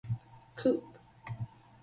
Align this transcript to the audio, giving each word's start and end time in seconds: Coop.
Coop. 0.57 0.97